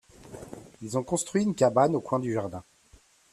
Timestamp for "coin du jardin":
2.01-2.63